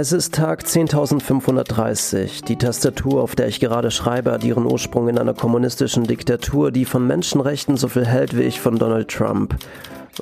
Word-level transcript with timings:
Es 0.00 0.12
ist 0.12 0.32
Tag 0.32 0.62
10.530. 0.62 2.44
Die 2.44 2.54
Tastatur, 2.54 3.20
auf 3.20 3.34
der 3.34 3.48
ich 3.48 3.58
gerade 3.58 3.90
schreibe, 3.90 4.30
hat 4.30 4.44
ihren 4.44 4.64
Ursprung 4.64 5.08
in 5.08 5.18
einer 5.18 5.34
kommunistischen 5.34 6.04
Diktatur, 6.04 6.70
die 6.70 6.84
von 6.84 7.04
Menschenrechten 7.04 7.76
so 7.76 7.88
viel 7.88 8.06
hält 8.06 8.38
wie 8.38 8.42
ich 8.42 8.60
von 8.60 8.78
Donald 8.78 9.08
Trump. 9.08 9.56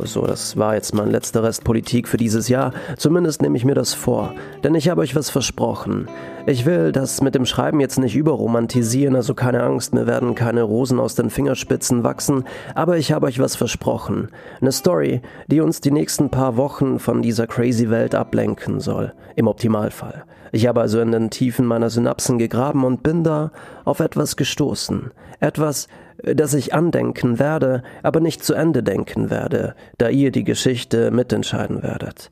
So, 0.04 0.26
das 0.26 0.56
war 0.56 0.74
jetzt 0.74 0.94
mein 0.94 1.10
letzter 1.10 1.42
Rest 1.42 1.64
Politik 1.64 2.08
für 2.08 2.16
dieses 2.16 2.48
Jahr. 2.48 2.72
Zumindest 2.96 3.42
nehme 3.42 3.56
ich 3.56 3.64
mir 3.64 3.74
das 3.74 3.94
vor. 3.94 4.34
Denn 4.62 4.74
ich 4.74 4.88
habe 4.88 5.00
euch 5.00 5.16
was 5.16 5.30
versprochen. 5.30 6.08
Ich 6.46 6.64
will 6.64 6.92
das 6.92 7.22
mit 7.22 7.34
dem 7.34 7.44
Schreiben 7.44 7.80
jetzt 7.80 7.98
nicht 7.98 8.14
überromantisieren, 8.14 9.16
also 9.16 9.34
keine 9.34 9.64
Angst, 9.64 9.94
mir 9.94 10.06
werden 10.06 10.36
keine 10.36 10.62
Rosen 10.62 11.00
aus 11.00 11.16
den 11.16 11.28
Fingerspitzen 11.28 12.04
wachsen, 12.04 12.44
aber 12.76 12.98
ich 12.98 13.10
habe 13.10 13.26
euch 13.26 13.40
was 13.40 13.56
versprochen. 13.56 14.28
Eine 14.60 14.70
Story, 14.70 15.22
die 15.48 15.60
uns 15.60 15.80
die 15.80 15.90
nächsten 15.90 16.30
paar 16.30 16.56
Wochen 16.56 17.00
von 17.00 17.20
dieser 17.20 17.48
crazy 17.48 17.90
Welt 17.90 18.14
ablenken 18.14 18.78
soll. 18.78 19.12
Im 19.34 19.48
Optimalfall. 19.48 20.24
Ich 20.52 20.68
habe 20.68 20.80
also 20.80 21.00
in 21.00 21.10
den 21.10 21.30
Tiefen 21.30 21.66
meiner 21.66 21.90
Synapsen 21.90 22.38
gegraben 22.38 22.84
und 22.84 23.02
bin 23.02 23.24
da 23.24 23.50
auf 23.84 23.98
etwas 23.98 24.36
gestoßen. 24.36 25.10
Etwas, 25.40 25.88
das 26.22 26.54
ich 26.54 26.74
andenken 26.74 27.38
werde, 27.38 27.82
aber 28.02 28.20
nicht 28.20 28.44
zu 28.44 28.54
Ende 28.54 28.82
denken 28.82 29.30
werde, 29.30 29.74
da 29.98 30.08
ihr 30.08 30.30
die 30.30 30.44
Geschichte 30.44 31.10
mitentscheiden 31.10 31.82
werdet. 31.82 32.30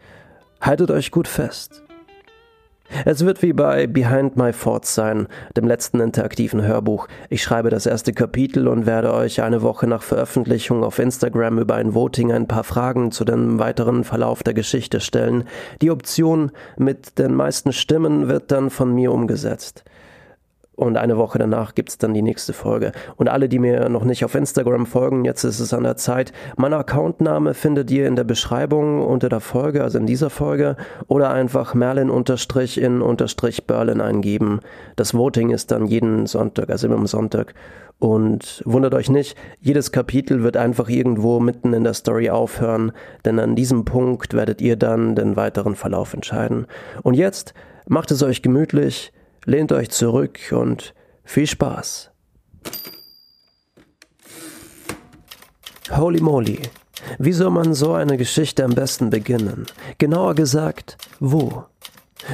Haltet 0.60 0.90
euch 0.90 1.10
gut 1.10 1.28
fest. 1.28 1.84
Es 3.04 3.24
wird 3.24 3.42
wie 3.42 3.52
bei 3.52 3.86
Behind 3.86 4.36
My 4.36 4.52
Thoughts 4.52 4.94
sein, 4.94 5.26
dem 5.56 5.66
letzten 5.66 6.00
interaktiven 6.00 6.62
Hörbuch. 6.62 7.08
Ich 7.28 7.42
schreibe 7.42 7.70
das 7.70 7.86
erste 7.86 8.12
Kapitel 8.12 8.68
und 8.68 8.86
werde 8.86 9.12
euch 9.12 9.42
eine 9.42 9.62
Woche 9.62 9.86
nach 9.86 10.02
Veröffentlichung 10.02 10.84
auf 10.84 10.98
Instagram 10.98 11.58
über 11.58 11.74
ein 11.74 11.94
Voting 11.94 12.30
ein 12.30 12.46
paar 12.46 12.62
Fragen 12.62 13.10
zu 13.10 13.24
dem 13.24 13.58
weiteren 13.58 14.04
Verlauf 14.04 14.42
der 14.42 14.54
Geschichte 14.54 15.00
stellen. 15.00 15.44
Die 15.80 15.90
Option 15.90 16.52
mit 16.76 17.18
den 17.18 17.34
meisten 17.34 17.72
Stimmen 17.72 18.28
wird 18.28 18.52
dann 18.52 18.70
von 18.70 18.94
mir 18.94 19.12
umgesetzt. 19.12 19.82
Und 20.76 20.96
eine 20.96 21.16
Woche 21.16 21.38
danach 21.38 21.74
gibt's 21.74 21.98
dann 21.98 22.14
die 22.14 22.22
nächste 22.22 22.52
Folge. 22.52 22.92
Und 23.16 23.28
alle, 23.28 23.48
die 23.48 23.60
mir 23.60 23.88
noch 23.88 24.02
nicht 24.04 24.24
auf 24.24 24.34
Instagram 24.34 24.86
folgen, 24.86 25.24
jetzt 25.24 25.44
ist 25.44 25.60
es 25.60 25.72
an 25.72 25.84
der 25.84 25.96
Zeit. 25.96 26.32
Mein 26.56 26.74
Accountname 26.74 27.54
findet 27.54 27.88
ihr 27.90 28.08
in 28.08 28.16
der 28.16 28.24
Beschreibung 28.24 29.02
unter 29.02 29.28
der 29.28 29.38
Folge, 29.40 29.84
also 29.84 29.98
in 29.98 30.06
dieser 30.06 30.30
Folge, 30.30 30.76
oder 31.06 31.30
einfach 31.30 31.74
Merlin-in-Berlin 31.74 34.00
eingeben. 34.00 34.60
Das 34.96 35.14
Voting 35.14 35.50
ist 35.50 35.70
dann 35.70 35.86
jeden 35.86 36.26
Sonntag, 36.26 36.70
also 36.70 36.88
immer 36.88 36.96
am 36.96 37.06
Sonntag. 37.06 37.54
Und 38.00 38.60
wundert 38.66 38.94
euch 38.94 39.08
nicht, 39.08 39.36
jedes 39.60 39.92
Kapitel 39.92 40.42
wird 40.42 40.56
einfach 40.56 40.88
irgendwo 40.88 41.38
mitten 41.40 41.72
in 41.72 41.84
der 41.84 41.94
Story 41.94 42.30
aufhören, 42.30 42.90
denn 43.24 43.38
an 43.38 43.54
diesem 43.54 43.84
Punkt 43.84 44.34
werdet 44.34 44.60
ihr 44.60 44.74
dann 44.76 45.14
den 45.14 45.36
weiteren 45.36 45.76
Verlauf 45.76 46.12
entscheiden. 46.12 46.66
Und 47.02 47.14
jetzt 47.14 47.54
macht 47.86 48.10
es 48.10 48.22
euch 48.22 48.42
gemütlich, 48.42 49.12
lehnt 49.44 49.72
euch 49.72 49.90
zurück 49.90 50.38
und 50.52 50.94
viel 51.24 51.46
Spaß. 51.46 52.10
Holy 55.90 56.20
moly, 56.20 56.60
wie 57.18 57.32
soll 57.32 57.50
man 57.50 57.74
so 57.74 57.92
eine 57.92 58.16
Geschichte 58.16 58.64
am 58.64 58.74
besten 58.74 59.10
beginnen? 59.10 59.66
Genauer 59.98 60.34
gesagt, 60.34 60.96
wo? 61.20 61.64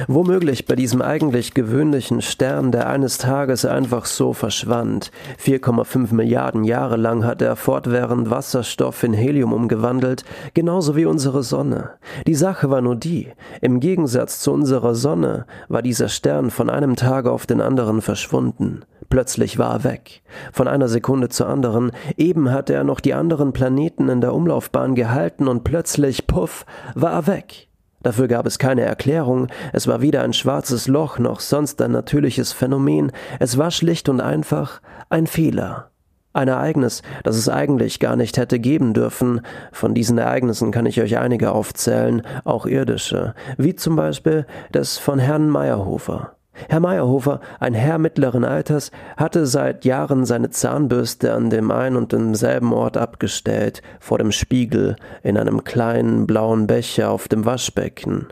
Womöglich 0.07 0.65
bei 0.65 0.75
diesem 0.75 1.01
eigentlich 1.01 1.53
gewöhnlichen 1.53 2.21
Stern, 2.21 2.71
der 2.71 2.87
eines 2.89 3.17
Tages 3.17 3.65
einfach 3.65 4.05
so 4.05 4.33
verschwand. 4.33 5.11
4,5 5.43 6.13
Milliarden 6.13 6.63
Jahre 6.63 6.97
lang 6.97 7.25
hat 7.25 7.41
er 7.41 7.55
fortwährend 7.55 8.29
Wasserstoff 8.29 9.03
in 9.03 9.13
Helium 9.13 9.53
umgewandelt, 9.53 10.23
genauso 10.53 10.95
wie 10.95 11.05
unsere 11.05 11.43
Sonne. 11.43 11.91
Die 12.27 12.35
Sache 12.35 12.69
war 12.69 12.81
nur 12.81 12.95
die, 12.95 13.27
im 13.61 13.79
Gegensatz 13.79 14.39
zu 14.39 14.51
unserer 14.51 14.95
Sonne 14.95 15.45
war 15.67 15.81
dieser 15.81 16.09
Stern 16.09 16.49
von 16.49 16.69
einem 16.69 16.95
Tage 16.95 17.31
auf 17.31 17.45
den 17.45 17.61
anderen 17.61 18.01
verschwunden. 18.01 18.83
Plötzlich 19.09 19.59
war 19.59 19.73
er 19.73 19.83
weg. 19.83 20.21
Von 20.53 20.69
einer 20.69 20.87
Sekunde 20.87 21.27
zur 21.27 21.47
anderen, 21.47 21.91
eben 22.15 22.51
hatte 22.51 22.73
er 22.73 22.85
noch 22.85 23.01
die 23.01 23.13
anderen 23.13 23.51
Planeten 23.51 24.07
in 24.07 24.21
der 24.21 24.33
Umlaufbahn 24.33 24.95
gehalten 24.95 25.49
und 25.49 25.65
plötzlich, 25.65 26.27
puff, 26.27 26.65
war 26.95 27.11
er 27.11 27.27
weg. 27.27 27.67
Dafür 28.03 28.27
gab 28.27 28.45
es 28.45 28.59
keine 28.59 28.81
Erklärung, 28.81 29.47
es 29.73 29.87
war 29.87 30.01
weder 30.01 30.23
ein 30.23 30.33
schwarzes 30.33 30.87
Loch 30.87 31.19
noch 31.19 31.39
sonst 31.39 31.81
ein 31.81 31.91
natürliches 31.91 32.51
Phänomen, 32.51 33.11
es 33.39 33.57
war 33.57 33.71
schlicht 33.71 34.09
und 34.09 34.21
einfach 34.21 34.81
ein 35.09 35.27
Fehler. 35.27 35.91
Ein 36.33 36.47
Ereignis, 36.47 37.01
das 37.23 37.35
es 37.35 37.49
eigentlich 37.49 37.99
gar 37.99 38.15
nicht 38.15 38.37
hätte 38.37 38.57
geben 38.57 38.93
dürfen. 38.93 39.41
Von 39.73 39.93
diesen 39.93 40.17
Ereignissen 40.17 40.71
kann 40.71 40.85
ich 40.85 41.01
euch 41.01 41.17
einige 41.17 41.51
aufzählen, 41.51 42.21
auch 42.45 42.65
irdische, 42.65 43.35
wie 43.57 43.75
zum 43.75 43.97
Beispiel 43.97 44.45
das 44.71 44.97
von 44.97 45.19
Herrn 45.19 45.49
Meyerhofer. 45.49 46.37
Herr 46.53 46.79
Meyerhofer, 46.79 47.39
ein 47.59 47.73
Herr 47.73 47.97
mittleren 47.97 48.43
Alters, 48.43 48.91
hatte 49.17 49.45
seit 49.45 49.85
Jahren 49.85 50.25
seine 50.25 50.49
Zahnbürste 50.49 51.33
an 51.33 51.49
dem 51.49 51.71
ein 51.71 51.95
und 51.95 52.11
demselben 52.11 52.73
Ort 52.73 52.97
abgestellt, 52.97 53.81
vor 53.99 54.17
dem 54.17 54.31
Spiegel, 54.31 54.95
in 55.23 55.37
einem 55.37 55.63
kleinen 55.63 56.27
blauen 56.27 56.67
Becher 56.67 57.09
auf 57.09 57.27
dem 57.27 57.45
Waschbecken. 57.45 58.27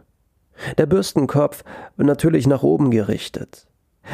Der 0.77 0.85
Bürstenkopf 0.85 1.63
natürlich 1.97 2.45
nach 2.45 2.63
oben 2.63 2.91
gerichtet. 2.91 3.67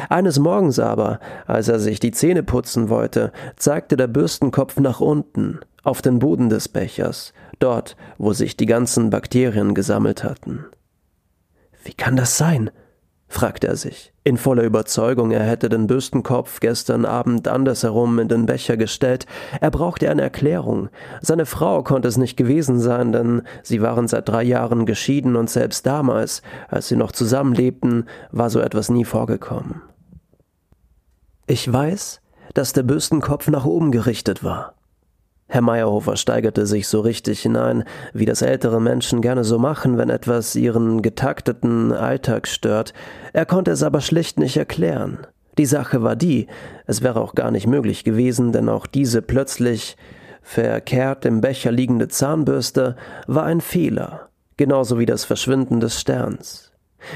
Eines 0.08 0.38
Morgens 0.38 0.78
aber, 0.78 1.20
als 1.46 1.68
er 1.68 1.78
sich 1.78 2.00
die 2.00 2.12
Zähne 2.12 2.42
putzen 2.42 2.88
wollte, 2.88 3.32
zeigte 3.56 3.96
der 3.96 4.08
Bürstenkopf 4.08 4.78
nach 4.78 5.00
unten, 5.00 5.60
auf 5.82 6.02
den 6.02 6.18
Boden 6.18 6.48
des 6.48 6.68
Bechers, 6.68 7.32
dort, 7.58 7.96
wo 8.18 8.32
sich 8.32 8.56
die 8.56 8.66
ganzen 8.66 9.10
Bakterien 9.10 9.74
gesammelt 9.74 10.22
hatten. 10.22 10.66
Wie 11.84 11.94
kann 11.94 12.16
das 12.16 12.36
sein? 12.36 12.70
Fragte 13.28 13.66
er 13.66 13.76
sich, 13.76 14.12
in 14.24 14.36
voller 14.36 14.62
Überzeugung, 14.62 15.30
er 15.30 15.42
hätte 15.42 15.68
den 15.68 15.86
Bürstenkopf 15.86 16.60
gestern 16.60 17.04
Abend 17.04 17.48
andersherum 17.48 18.18
in 18.18 18.28
den 18.28 18.46
Becher 18.46 18.76
gestellt. 18.76 19.26
Er 19.60 19.70
brauchte 19.70 20.08
eine 20.08 20.22
Erklärung. 20.22 20.88
Seine 21.20 21.46
Frau 21.46 21.82
konnte 21.82 22.08
es 22.08 22.16
nicht 22.16 22.36
gewesen 22.36 22.78
sein, 22.78 23.12
denn 23.12 23.42
sie 23.62 23.82
waren 23.82 24.08
seit 24.08 24.28
drei 24.28 24.42
Jahren 24.42 24.86
geschieden 24.86 25.36
und 25.36 25.50
selbst 25.50 25.86
damals, 25.86 26.42
als 26.68 26.88
sie 26.88 26.96
noch 26.96 27.12
zusammenlebten, 27.12 28.08
war 28.30 28.48
so 28.50 28.60
etwas 28.60 28.90
nie 28.90 29.04
vorgekommen. 29.04 29.82
Ich 31.46 31.72
weiß, 31.72 32.20
dass 32.54 32.72
der 32.72 32.84
Bürstenkopf 32.84 33.48
nach 33.48 33.64
oben 33.64 33.92
gerichtet 33.92 34.42
war. 34.42 34.75
Herr 35.48 35.62
Meyerhofer 35.62 36.16
steigerte 36.16 36.66
sich 36.66 36.88
so 36.88 37.00
richtig 37.00 37.40
hinein, 37.40 37.84
wie 38.12 38.24
das 38.24 38.42
ältere 38.42 38.80
Menschen 38.80 39.20
gerne 39.20 39.44
so 39.44 39.58
machen, 39.58 39.96
wenn 39.96 40.10
etwas 40.10 40.56
ihren 40.56 41.02
getakteten 41.02 41.92
Alltag 41.92 42.48
stört. 42.48 42.92
Er 43.32 43.46
konnte 43.46 43.70
es 43.70 43.82
aber 43.82 44.00
schlicht 44.00 44.40
nicht 44.40 44.56
erklären. 44.56 45.18
Die 45.56 45.66
Sache 45.66 46.02
war 46.02 46.16
die, 46.16 46.48
es 46.86 47.02
wäre 47.02 47.20
auch 47.20 47.34
gar 47.34 47.50
nicht 47.50 47.66
möglich 47.66 48.02
gewesen, 48.04 48.52
denn 48.52 48.68
auch 48.68 48.86
diese 48.86 49.22
plötzlich 49.22 49.96
verkehrt 50.42 51.24
im 51.24 51.40
Becher 51.40 51.72
liegende 51.72 52.08
Zahnbürste 52.08 52.96
war 53.26 53.44
ein 53.44 53.60
Fehler, 53.60 54.28
genauso 54.56 54.98
wie 54.98 55.06
das 55.06 55.24
Verschwinden 55.24 55.80
des 55.80 56.00
Sterns. 56.00 56.65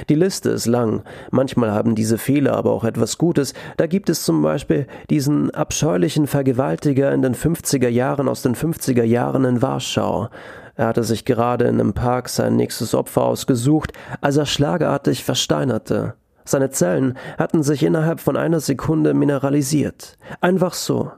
Die 0.08 0.14
Liste 0.14 0.50
ist 0.50 0.66
lang. 0.66 1.02
Manchmal 1.30 1.72
haben 1.72 1.94
diese 1.94 2.18
Fehler 2.18 2.54
aber 2.54 2.72
auch 2.72 2.84
etwas 2.84 3.18
Gutes. 3.18 3.54
Da 3.76 3.86
gibt 3.86 4.10
es 4.10 4.24
zum 4.24 4.42
Beispiel 4.42 4.86
diesen 5.08 5.50
abscheulichen 5.50 6.26
Vergewaltiger 6.26 7.12
in 7.12 7.22
den 7.22 7.34
50er 7.34 7.88
Jahren 7.88 8.28
aus 8.28 8.42
den 8.42 8.54
50er 8.54 9.04
Jahren 9.04 9.44
in 9.44 9.62
Warschau. 9.62 10.28
Er 10.76 10.86
hatte 10.86 11.04
sich 11.04 11.24
gerade 11.24 11.66
in 11.66 11.78
einem 11.78 11.92
Park 11.92 12.28
sein 12.28 12.56
nächstes 12.56 12.94
Opfer 12.94 13.22
ausgesucht, 13.22 13.92
als 14.20 14.36
er 14.36 14.46
schlagartig 14.46 15.24
versteinerte. 15.24 16.14
Seine 16.44 16.70
Zellen 16.70 17.18
hatten 17.38 17.62
sich 17.62 17.82
innerhalb 17.82 18.18
von 18.18 18.36
einer 18.36 18.60
Sekunde 18.60 19.14
mineralisiert. 19.14 20.16
Einfach 20.40 20.74
so. 20.74 21.12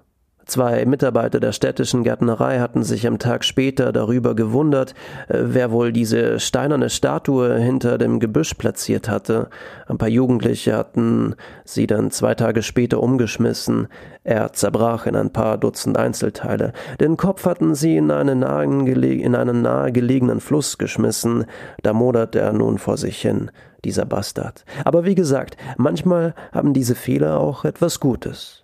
Zwei 0.46 0.84
Mitarbeiter 0.86 1.38
der 1.38 1.52
städtischen 1.52 2.02
Gärtnerei 2.02 2.58
hatten 2.58 2.82
sich 2.82 3.06
am 3.06 3.18
Tag 3.18 3.44
später 3.44 3.92
darüber 3.92 4.34
gewundert, 4.34 4.94
äh, 5.28 5.38
wer 5.42 5.70
wohl 5.70 5.92
diese 5.92 6.40
steinerne 6.40 6.90
Statue 6.90 7.58
hinter 7.58 7.98
dem 7.98 8.18
Gebüsch 8.18 8.54
platziert 8.54 9.08
hatte. 9.08 9.48
Ein 9.86 9.98
paar 9.98 10.08
Jugendliche 10.08 10.76
hatten 10.76 11.36
sie 11.64 11.86
dann 11.86 12.10
zwei 12.10 12.34
Tage 12.34 12.62
später 12.62 13.00
umgeschmissen. 13.02 13.88
Er 14.24 14.52
zerbrach 14.52 15.06
in 15.06 15.16
ein 15.16 15.32
paar 15.32 15.58
Dutzend 15.58 15.96
Einzelteile. 15.96 16.72
Den 17.00 17.16
Kopf 17.16 17.44
hatten 17.44 17.74
sie 17.74 17.96
in 17.96 18.10
einen, 18.10 18.42
in 18.42 19.34
einen 19.34 19.62
nahegelegenen 19.62 20.40
Fluss 20.40 20.78
geschmissen. 20.78 21.44
Da 21.82 21.92
modert 21.92 22.34
er 22.34 22.52
nun 22.52 22.78
vor 22.78 22.96
sich 22.96 23.20
hin, 23.20 23.50
dieser 23.84 24.04
Bastard. 24.06 24.64
Aber 24.84 25.04
wie 25.04 25.14
gesagt, 25.14 25.56
manchmal 25.76 26.34
haben 26.52 26.72
diese 26.72 26.94
Fehler 26.94 27.38
auch 27.38 27.64
etwas 27.64 28.00
Gutes. 28.00 28.61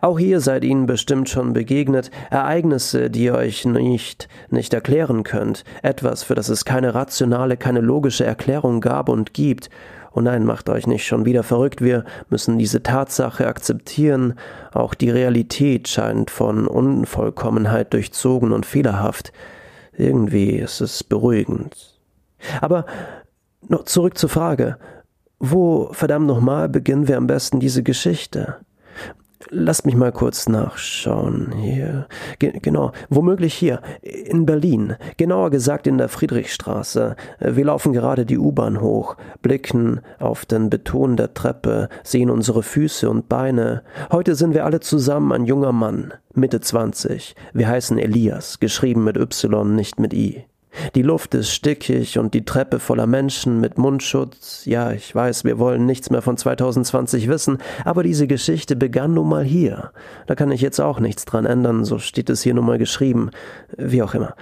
Auch 0.00 0.18
hier 0.18 0.40
seid 0.40 0.64
ihnen 0.64 0.86
bestimmt 0.86 1.28
schon 1.28 1.52
begegnet, 1.52 2.10
Ereignisse, 2.30 3.10
die 3.10 3.24
ihr 3.24 3.34
euch 3.34 3.64
nicht, 3.64 4.28
nicht 4.50 4.74
erklären 4.74 5.22
könnt, 5.22 5.64
etwas, 5.82 6.22
für 6.22 6.34
das 6.34 6.48
es 6.48 6.64
keine 6.64 6.94
rationale, 6.94 7.56
keine 7.56 7.80
logische 7.80 8.24
Erklärung 8.24 8.80
gab 8.80 9.08
und 9.08 9.34
gibt. 9.34 9.70
Oh 10.14 10.20
nein, 10.20 10.44
macht 10.44 10.68
euch 10.68 10.86
nicht 10.86 11.06
schon 11.06 11.24
wieder 11.24 11.42
verrückt, 11.42 11.80
wir 11.80 12.04
müssen 12.28 12.58
diese 12.58 12.82
Tatsache 12.82 13.46
akzeptieren, 13.46 14.34
auch 14.72 14.94
die 14.94 15.10
Realität 15.10 15.88
scheint 15.88 16.30
von 16.30 16.66
Unvollkommenheit 16.66 17.92
durchzogen 17.94 18.52
und 18.52 18.66
fehlerhaft. 18.66 19.32
Irgendwie 19.96 20.56
ist 20.56 20.80
es 20.80 21.02
beruhigend. 21.04 21.98
Aber 22.60 22.86
Noch 23.68 23.84
zurück 23.84 24.18
zur 24.18 24.28
Frage. 24.28 24.76
Wo, 25.38 25.90
verdammt 25.92 26.26
nochmal, 26.26 26.68
beginnen 26.68 27.08
wir 27.08 27.16
am 27.16 27.26
besten 27.26 27.60
diese 27.60 27.82
Geschichte? 27.82 28.56
Lasst 29.54 29.84
mich 29.84 29.96
mal 29.96 30.12
kurz 30.12 30.48
nachschauen. 30.48 31.52
Hier. 31.60 32.06
Ge 32.38 32.58
genau. 32.62 32.92
Womöglich 33.10 33.52
hier. 33.52 33.82
In 34.00 34.46
Berlin. 34.46 34.96
Genauer 35.18 35.50
gesagt 35.50 35.86
in 35.86 35.98
der 35.98 36.08
Friedrichstraße. 36.08 37.16
Wir 37.38 37.64
laufen 37.66 37.92
gerade 37.92 38.24
die 38.24 38.38
U-Bahn 38.38 38.80
hoch, 38.80 39.18
blicken 39.42 40.00
auf 40.18 40.46
den 40.46 40.70
Beton 40.70 41.18
der 41.18 41.34
Treppe, 41.34 41.90
sehen 42.02 42.30
unsere 42.30 42.62
Füße 42.62 43.10
und 43.10 43.28
Beine. 43.28 43.82
Heute 44.10 44.36
sind 44.36 44.54
wir 44.54 44.64
alle 44.64 44.80
zusammen 44.80 45.32
ein 45.32 45.44
junger 45.44 45.72
Mann. 45.72 46.14
Mitte 46.32 46.62
20. 46.62 47.36
Wir 47.52 47.68
heißen 47.68 47.98
Elias, 47.98 48.58
geschrieben 48.58 49.04
mit 49.04 49.18
Y, 49.18 49.74
nicht 49.74 50.00
mit 50.00 50.14
I. 50.14 50.46
Die 50.94 51.02
Luft 51.02 51.34
ist 51.34 51.50
stickig 51.50 52.18
und 52.18 52.34
die 52.34 52.44
Treppe 52.44 52.78
voller 52.78 53.06
Menschen 53.06 53.60
mit 53.60 53.78
Mundschutz. 53.78 54.64
Ja, 54.64 54.92
ich 54.92 55.14
weiß, 55.14 55.44
wir 55.44 55.58
wollen 55.58 55.86
nichts 55.86 56.10
mehr 56.10 56.22
von 56.22 56.36
2020 56.36 57.28
wissen, 57.28 57.58
aber 57.84 58.02
diese 58.02 58.26
Geschichte 58.26 58.76
begann 58.76 59.14
nun 59.14 59.28
mal 59.28 59.44
hier. 59.44 59.92
Da 60.26 60.34
kann 60.34 60.50
ich 60.50 60.60
jetzt 60.60 60.80
auch 60.80 61.00
nichts 61.00 61.24
dran 61.24 61.46
ändern, 61.46 61.84
so 61.84 61.98
steht 61.98 62.30
es 62.30 62.42
hier 62.42 62.54
nun 62.54 62.66
mal 62.66 62.78
geschrieben. 62.78 63.30
Wie 63.76 64.02
auch 64.02 64.14
immer. 64.14 64.34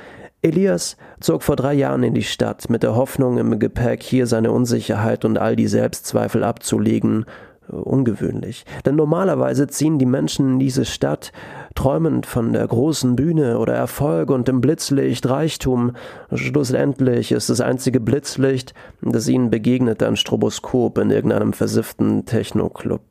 Elias 0.42 0.96
zog 1.20 1.42
vor 1.42 1.56
drei 1.56 1.74
Jahren 1.74 2.02
in 2.02 2.14
die 2.14 2.22
Stadt 2.22 2.70
mit 2.70 2.82
der 2.82 2.96
Hoffnung 2.96 3.36
im 3.36 3.58
Gepäck 3.58 4.02
hier 4.02 4.26
seine 4.26 4.52
Unsicherheit 4.52 5.26
und 5.26 5.36
all 5.36 5.54
die 5.54 5.68
Selbstzweifel 5.68 6.44
abzulegen 6.44 7.26
ungewöhnlich. 7.70 8.64
Denn 8.84 8.96
normalerweise 8.96 9.66
ziehen 9.66 9.98
die 9.98 10.06
Menschen 10.06 10.54
in 10.54 10.58
diese 10.58 10.84
Stadt, 10.84 11.32
träumend 11.74 12.26
von 12.26 12.52
der 12.52 12.66
großen 12.66 13.16
Bühne 13.16 13.58
oder 13.58 13.74
Erfolg 13.74 14.30
und 14.30 14.48
dem 14.48 14.60
Blitzlicht 14.60 15.28
Reichtum. 15.28 15.92
Schlussendlich 16.32 17.32
ist 17.32 17.50
das 17.50 17.60
einzige 17.60 18.00
Blitzlicht, 18.00 18.74
das 19.02 19.28
ihnen 19.28 19.50
begegnet, 19.50 20.02
ein 20.02 20.16
Stroboskop 20.16 20.98
in 20.98 21.10
irgendeinem 21.10 21.52
versifften 21.52 22.24
Techno-Club. 22.24 23.02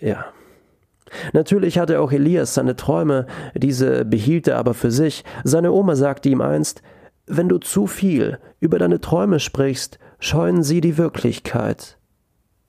Ja. 0.00 0.26
Natürlich 1.32 1.78
hatte 1.78 2.00
auch 2.00 2.12
Elias 2.12 2.54
seine 2.54 2.76
Träume, 2.76 3.26
diese 3.54 4.04
behielt 4.04 4.46
er 4.46 4.58
aber 4.58 4.74
für 4.74 4.90
sich. 4.90 5.24
Seine 5.44 5.72
Oma 5.72 5.96
sagte 5.96 6.28
ihm 6.28 6.40
einst, 6.40 6.82
wenn 7.26 7.48
du 7.48 7.58
zu 7.58 7.86
viel 7.86 8.38
über 8.60 8.78
deine 8.78 9.00
Träume 9.00 9.40
sprichst, 9.40 9.98
scheuen 10.18 10.62
sie 10.62 10.80
die 10.80 10.98
Wirklichkeit. 10.98 11.97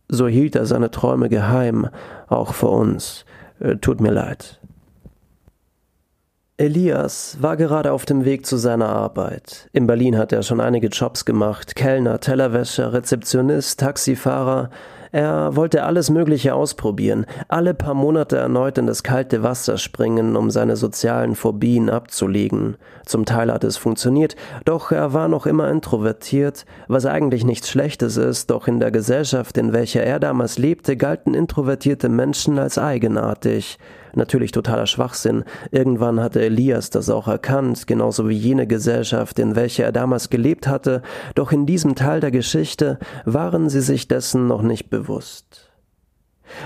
So 0.10 0.28
hielt 0.28 0.56
er 0.56 0.66
seine 0.66 0.92
Träume 0.92 1.30
geheim, 1.30 1.88
auch 2.28 2.54
vor 2.54 2.72
uns. 2.72 3.26
Äh, 3.60 3.78
tut 3.78 4.02
mir 4.02 4.12
leid. 4.12 4.60
Elias 6.58 7.38
war 7.40 7.56
gerade 7.56 7.94
auf 7.94 8.06
dem 8.06 8.26
Weg 8.26 8.46
zu 8.46 8.58
seiner 8.58 8.90
Arbeit. 8.90 9.70
In 9.72 9.88
Berlin 9.88 10.18
hat 10.18 10.34
er 10.34 10.44
schon 10.44 10.60
einige 10.60 10.88
Jobs 10.88 11.24
gemacht, 11.24 11.76
Kellner, 11.76 12.20
Tellerwäscher, 12.20 12.92
Rezeptionist, 12.92 13.80
Taxifahrer, 13.80 14.70
er 15.12 15.56
wollte 15.56 15.84
alles 15.84 16.10
Mögliche 16.10 16.54
ausprobieren, 16.54 17.26
alle 17.48 17.74
paar 17.74 17.94
Monate 17.94 18.38
erneut 18.38 18.78
in 18.78 18.88
das 18.88 19.04
kalte 19.04 19.44
Wasser 19.44 19.78
springen, 19.78 20.36
um 20.36 20.52
seine 20.52 20.76
sozialen 20.76 21.36
Phobien 21.36 21.90
abzulegen. 21.90 22.78
Zum 23.06 23.26
Teil 23.26 23.52
hat 23.52 23.64
es 23.64 23.78
funktioniert, 23.78 24.36
doch 24.66 24.92
er 24.92 25.14
war 25.14 25.28
noch 25.28 25.46
immer 25.46 25.70
introvertiert, 25.70 26.66
was 26.88 27.06
eigentlich 27.06 27.44
nichts 27.44 27.70
Schlechtes 27.70 28.18
ist, 28.18 28.52
doch 28.52 28.68
in 28.68 28.80
der 28.80 28.92
Gesellschaft, 28.92 29.58
in 29.58 29.74
welcher 29.74 30.04
er 30.04 30.20
damals 30.20 30.58
lebte, 30.58 30.96
galten 30.96 31.34
introvertierte 31.34 32.10
Menschen 32.10 32.60
als 32.60 32.78
eigenartig. 32.78 33.80
Natürlich 34.16 34.52
totaler 34.52 34.88
Schwachsinn. 34.88 35.44
Irgendwann 35.72 36.20
hatte 36.20 36.42
Elias 36.42 36.90
das 36.90 37.10
auch 37.10 37.28
erkannt, 37.28 37.88
genauso 37.88 38.28
wie 38.30 38.38
jene 38.38 38.68
Gesellschaft, 38.68 39.40
in 39.40 39.56
welcher 39.56 39.86
er 39.86 39.92
damals 39.92 40.30
gelebt 40.30 40.68
hatte, 40.68 41.02
doch 41.36 41.52
in 41.52 41.66
diesem 41.66 41.96
Teil 41.96 42.20
der 42.20 42.32
Geschichte 42.32 43.00
waren 43.26 43.70
sie 43.70 43.82
sich 43.82 44.08
dessen 44.08 44.48
noch 44.48 44.62
nicht 44.62 44.90
bewusst. 44.90 45.69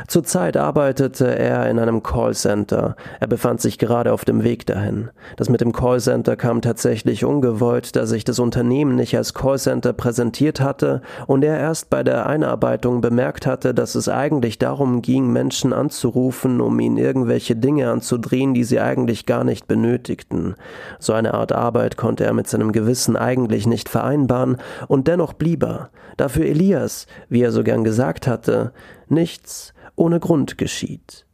Zurzeit 0.07 0.57
arbeitete 0.57 1.38
er 1.38 1.69
in 1.69 1.80
einem 1.80 2.03
Callcenter. 2.03 2.95
Er 3.19 3.27
befand 3.27 3.62
sich 3.62 3.77
gerade 3.77 4.13
auf 4.13 4.25
dem 4.25 4.44
Weg 4.44 4.65
dahin. 4.65 5.09
Das 5.38 5.50
mit 5.50 5.62
dem 5.62 5.71
Callcenter 5.71 6.35
kam 6.35 6.62
tatsächlich 6.62 7.25
ungewollt, 7.25 7.95
da 7.95 8.06
sich 8.06 8.24
das 8.24 8.39
Unternehmen 8.39 8.95
nicht 8.95 9.15
als 9.18 9.33
Callcenter 9.33 9.94
präsentiert 9.94 10.62
hatte 10.62 11.01
und 11.27 11.44
er 11.44 11.57
erst 11.57 11.89
bei 11.89 12.03
der 12.03 12.25
Einarbeitung 12.25 13.01
bemerkt 13.01 13.45
hatte, 13.45 13.74
dass 13.74 13.95
es 13.95 14.09
eigentlich 14.09 14.59
darum 14.59 15.01
ging, 15.01 15.31
Menschen 15.31 15.74
anzurufen, 15.74 16.62
um 16.62 16.80
ihnen 16.80 16.97
irgendwelche 16.97 17.56
Dinge 17.56 17.89
anzudrehen, 17.89 18.53
die 18.53 18.63
sie 18.63 18.80
eigentlich 18.80 19.25
gar 19.25 19.44
nicht 19.44 19.68
benötigten. 19.68 20.56
So 21.00 21.13
eine 21.13 21.33
Art 21.33 21.51
Arbeit 21.51 21.97
konnte 21.97 22.24
er 22.24 22.33
mit 22.33 22.47
seinem 22.47 22.71
Gewissen 22.71 23.15
eigentlich 23.15 23.68
nicht 23.68 23.89
vereinbaren 23.89 24.57
und 24.88 25.07
dennoch 25.07 25.33
blieb 25.33 25.63
er. 25.63 25.89
Dafür 26.18 26.45
Elias, 26.45 27.07
wie 27.30 27.41
er 27.41 27.51
so 27.51 27.63
gern 27.63 27.83
gesagt 27.83 28.27
hatte, 28.27 28.71
nichts 29.13 29.74
ohne 29.95 30.19
Grund 30.19 30.57
geschieht. 30.57 31.25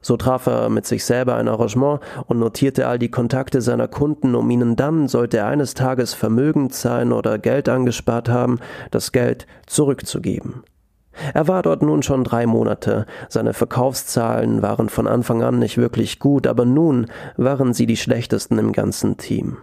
So 0.00 0.16
traf 0.16 0.46
er 0.46 0.68
mit 0.68 0.86
sich 0.86 1.04
selber 1.04 1.34
ein 1.34 1.48
Arrangement 1.48 2.00
und 2.28 2.38
notierte 2.38 2.86
all 2.86 2.98
die 2.98 3.10
Kontakte 3.10 3.60
seiner 3.60 3.88
Kunden, 3.88 4.36
um 4.36 4.48
ihnen 4.50 4.76
dann, 4.76 5.08
sollte 5.08 5.38
er 5.38 5.46
eines 5.46 5.74
Tages 5.74 6.14
vermögend 6.14 6.72
sein 6.74 7.12
oder 7.12 7.38
Geld 7.38 7.68
angespart 7.68 8.28
haben, 8.28 8.60
das 8.92 9.10
Geld 9.10 9.48
zurückzugeben. 9.66 10.62
Er 11.34 11.48
war 11.48 11.62
dort 11.62 11.82
nun 11.82 12.04
schon 12.04 12.22
drei 12.22 12.46
Monate, 12.46 13.06
seine 13.28 13.52
Verkaufszahlen 13.52 14.62
waren 14.62 14.88
von 14.88 15.08
Anfang 15.08 15.42
an 15.42 15.58
nicht 15.58 15.76
wirklich 15.76 16.20
gut, 16.20 16.46
aber 16.46 16.64
nun 16.64 17.06
waren 17.36 17.74
sie 17.74 17.86
die 17.86 17.96
schlechtesten 17.96 18.58
im 18.58 18.72
ganzen 18.72 19.16
Team 19.16 19.56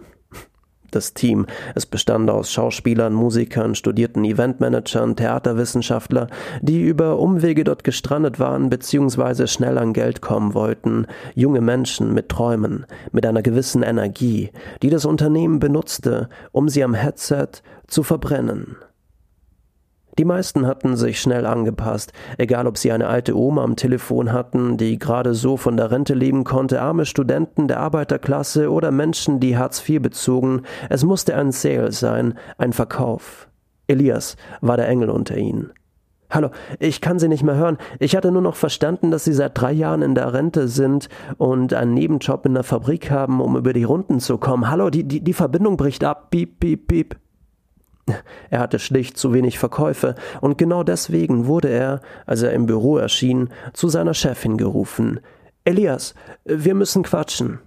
das 0.96 1.14
Team. 1.14 1.46
Es 1.76 1.86
bestand 1.86 2.30
aus 2.30 2.52
Schauspielern, 2.52 3.14
Musikern, 3.14 3.76
studierten 3.76 4.24
Eventmanagern, 4.24 5.16
Theaterwissenschaftler, 5.16 6.28
die 6.62 6.82
über 6.82 7.20
Umwege 7.20 7.64
dort 7.64 7.84
gestrandet 7.84 8.40
waren 8.40 8.70
bzw. 8.70 9.48
schnell 9.48 9.78
an 9.78 9.94
Geld 9.94 10.22
kommen 10.22 10.54
wollten, 10.54 11.08
junge 11.36 11.62
Menschen 11.62 12.14
mit 12.14 12.30
Träumen, 12.30 12.86
mit 13.12 13.26
einer 13.26 13.42
gewissen 13.42 13.84
Energie, 13.84 14.52
die 14.82 14.90
das 14.90 15.06
Unternehmen 15.06 15.60
benutzte, 15.60 16.30
um 16.52 16.70
sie 16.70 16.84
am 16.84 16.94
Headset 16.94 17.48
zu 17.88 18.04
verbrennen. 18.04 18.78
Die 20.20 20.26
meisten 20.26 20.68
hatten 20.68 20.96
sich 20.96 21.20
schnell 21.20 21.48
angepasst, 21.48 22.14
egal 22.38 22.68
ob 22.68 22.78
sie 22.78 22.92
eine 22.92 23.08
alte 23.08 23.36
Oma 23.36 23.64
am 23.64 23.76
Telefon 23.76 24.32
hatten, 24.32 24.78
die 24.78 25.00
gerade 25.00 25.34
so 25.34 25.58
von 25.58 25.76
der 25.76 25.90
Rente 25.90 26.14
leben 26.14 26.44
konnte, 26.44 26.82
arme 26.82 27.08
Studenten 27.08 27.68
der 27.68 27.80
Arbeiterklasse 27.80 28.72
oder 28.72 28.92
Menschen, 28.92 29.40
die 29.40 29.58
Hartz 29.58 29.88
IV 29.88 30.04
bezogen, 30.04 30.62
es 30.90 31.04
musste 31.04 31.36
ein 31.36 31.52
Sale 31.52 31.92
sein, 31.92 32.36
ein 32.60 32.74
Verkauf. 32.74 33.48
Elias 33.88 34.36
war 34.62 34.78
der 34.78 34.88
Engel 34.88 35.10
unter 35.10 35.36
ihnen. 35.36 35.72
Hallo, 36.30 36.50
ich 36.80 37.02
kann 37.02 37.20
Sie 37.20 37.28
nicht 37.28 37.44
mehr 37.44 37.56
hören. 37.56 37.78
Ich 38.00 38.16
hatte 38.16 38.32
nur 38.32 38.42
noch 38.42 38.56
verstanden, 38.56 39.12
dass 39.12 39.24
Sie 39.24 39.34
seit 39.34 39.60
drei 39.60 39.72
Jahren 39.72 40.02
in 40.02 40.16
der 40.16 40.34
Rente 40.34 40.68
sind 40.68 41.10
und 41.38 41.74
einen 41.74 41.94
Nebenjob 41.94 42.46
in 42.46 42.54
der 42.54 42.64
Fabrik 42.64 43.12
haben, 43.12 43.42
um 43.42 43.56
über 43.56 43.74
die 43.74 43.84
Runden 43.84 44.20
zu 44.20 44.38
kommen. 44.38 44.70
Hallo, 44.70 44.90
die, 44.90 45.04
die, 45.04 45.22
die 45.22 45.34
Verbindung 45.34 45.78
bricht 45.78 46.04
ab. 46.04 46.32
Piep, 46.32 46.60
piep, 46.60 46.88
piep. 46.88 47.16
Er 48.50 48.60
hatte 48.60 48.80
schlicht 48.80 49.18
zu 49.18 49.34
wenig 49.34 49.60
Verkäufe, 49.60 50.16
und 50.42 50.58
genau 50.58 50.84
deswegen 50.84 51.48
wurde 51.48 51.70
er, 51.70 52.02
als 52.26 52.42
er 52.42 52.54
im 52.54 52.66
Büro 52.66 52.98
erschien, 52.98 53.50
zu 53.74 53.88
seiner 53.88 54.14
Chefin 54.14 54.58
gerufen. 54.58 55.20
Elias, 55.66 56.14
wir 56.44 56.76
müssen 56.76 57.04
quatschen. 57.04 57.60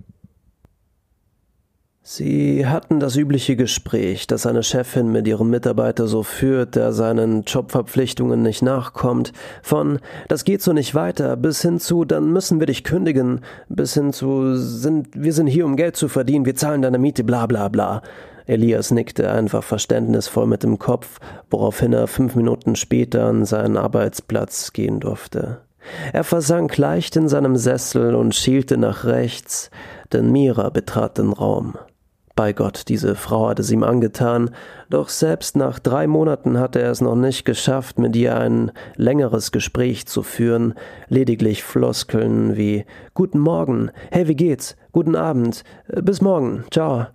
Sie 2.08 2.64
hatten 2.64 3.00
das 3.00 3.16
übliche 3.16 3.56
Gespräch, 3.56 4.28
das 4.28 4.46
eine 4.46 4.62
Chefin 4.62 5.10
mit 5.10 5.26
ihrem 5.26 5.50
Mitarbeiter 5.50 6.06
so 6.06 6.22
führt, 6.22 6.76
der 6.76 6.92
seinen 6.92 7.42
Jobverpflichtungen 7.42 8.42
nicht 8.42 8.62
nachkommt, 8.62 9.32
von 9.60 9.98
das 10.28 10.44
geht 10.44 10.62
so 10.62 10.72
nicht 10.72 10.94
weiter 10.94 11.36
bis 11.36 11.62
hin 11.62 11.80
zu 11.80 12.04
dann 12.04 12.32
müssen 12.32 12.60
wir 12.60 12.68
dich 12.68 12.84
kündigen, 12.84 13.40
bis 13.68 13.94
hin 13.94 14.12
zu 14.12 14.54
sind 14.54 15.08
wir 15.14 15.32
sind 15.32 15.48
hier 15.48 15.66
um 15.66 15.74
Geld 15.74 15.96
zu 15.96 16.06
verdienen, 16.06 16.46
wir 16.46 16.54
zahlen 16.54 16.82
deine 16.82 16.98
Miete, 16.98 17.24
bla 17.24 17.46
bla 17.46 17.66
bla. 17.66 18.02
Elias 18.46 18.90
nickte 18.90 19.30
einfach 19.30 19.64
verständnisvoll 19.64 20.46
mit 20.46 20.62
dem 20.62 20.78
Kopf, 20.78 21.18
woraufhin 21.50 21.92
er 21.92 22.06
fünf 22.06 22.34
Minuten 22.34 22.76
später 22.76 23.26
an 23.26 23.44
seinen 23.44 23.76
Arbeitsplatz 23.76 24.72
gehen 24.72 25.00
durfte. 25.00 25.58
Er 26.12 26.24
versank 26.24 26.76
leicht 26.78 27.16
in 27.16 27.28
seinem 27.28 27.56
Sessel 27.56 28.14
und 28.14 28.34
schielte 28.34 28.76
nach 28.76 29.04
rechts, 29.04 29.70
denn 30.12 30.32
Mira 30.32 30.70
betrat 30.70 31.18
den 31.18 31.32
Raum. 31.32 31.76
Bei 32.36 32.52
Gott, 32.52 32.88
diese 32.88 33.14
Frau 33.14 33.48
hatte 33.48 33.62
es 33.62 33.70
ihm 33.70 33.82
angetan, 33.82 34.50
doch 34.90 35.08
selbst 35.08 35.56
nach 35.56 35.78
drei 35.78 36.06
Monaten 36.06 36.58
hatte 36.58 36.82
er 36.82 36.90
es 36.90 37.00
noch 37.00 37.14
nicht 37.14 37.46
geschafft, 37.46 37.98
mit 37.98 38.14
ihr 38.14 38.36
ein 38.36 38.72
längeres 38.96 39.52
Gespräch 39.52 40.06
zu 40.06 40.22
führen, 40.22 40.74
lediglich 41.08 41.64
Floskeln 41.64 42.56
wie 42.56 42.84
Guten 43.14 43.38
Morgen, 43.38 43.90
hey, 44.10 44.28
wie 44.28 44.36
geht's? 44.36 44.76
Guten 44.92 45.16
Abend, 45.16 45.64
bis 45.88 46.20
morgen, 46.20 46.64
ciao. 46.70 47.06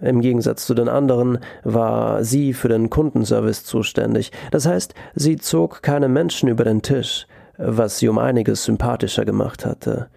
Im 0.00 0.20
Gegensatz 0.20 0.66
zu 0.66 0.74
den 0.74 0.88
anderen 0.88 1.38
war 1.64 2.22
sie 2.24 2.52
für 2.52 2.68
den 2.68 2.90
Kundenservice 2.90 3.64
zuständig. 3.64 4.30
Das 4.50 4.66
heißt, 4.66 4.94
sie 5.14 5.36
zog 5.36 5.82
keine 5.82 6.08
Menschen 6.08 6.48
über 6.48 6.64
den 6.64 6.82
Tisch, 6.82 7.26
was 7.56 7.98
sie 7.98 8.08
um 8.08 8.18
einiges 8.18 8.64
sympathischer 8.64 9.24
gemacht 9.24 9.66
hatte. 9.66 10.08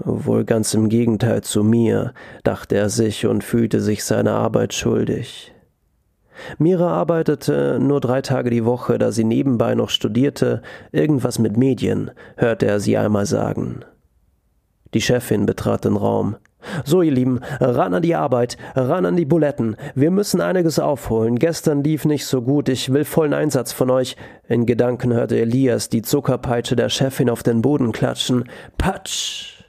Wohl 0.00 0.44
ganz 0.44 0.74
im 0.74 0.90
Gegenteil 0.90 1.42
zu 1.42 1.64
mir, 1.64 2.12
dachte 2.44 2.76
er 2.76 2.90
sich 2.90 3.26
und 3.26 3.42
fühlte 3.42 3.80
sich 3.80 4.04
seine 4.04 4.32
Arbeit 4.32 4.74
schuldig. 4.74 5.54
Mira 6.58 6.88
arbeitete 6.88 7.78
nur 7.80 8.00
drei 8.00 8.20
Tage 8.20 8.50
die 8.50 8.66
Woche, 8.66 8.98
da 8.98 9.10
sie 9.10 9.24
nebenbei 9.24 9.74
noch 9.74 9.88
studierte, 9.88 10.60
irgendwas 10.92 11.38
mit 11.38 11.56
Medien, 11.56 12.10
hörte 12.36 12.66
er 12.66 12.78
sie 12.78 12.98
einmal 12.98 13.24
sagen. 13.24 13.80
Die 14.96 15.02
Chefin 15.02 15.44
betrat 15.44 15.84
den 15.84 15.94
Raum. 15.94 16.36
So, 16.86 17.02
ihr 17.02 17.12
Lieben, 17.12 17.40
ran 17.60 17.92
an 17.92 18.00
die 18.00 18.14
Arbeit, 18.14 18.56
ran 18.74 19.04
an 19.04 19.14
die 19.14 19.26
Buletten. 19.26 19.76
Wir 19.94 20.10
müssen 20.10 20.40
einiges 20.40 20.78
aufholen. 20.78 21.38
Gestern 21.38 21.84
lief 21.84 22.06
nicht 22.06 22.24
so 22.24 22.40
gut. 22.40 22.70
Ich 22.70 22.90
will 22.90 23.04
vollen 23.04 23.34
Einsatz 23.34 23.72
von 23.72 23.90
euch. 23.90 24.16
In 24.48 24.64
Gedanken 24.64 25.12
hörte 25.12 25.38
Elias 25.38 25.90
die 25.90 26.00
Zuckerpeitsche 26.00 26.76
der 26.76 26.88
Chefin 26.88 27.28
auf 27.28 27.42
den 27.42 27.60
Boden 27.60 27.92
klatschen. 27.92 28.44
Patsch! 28.78 29.64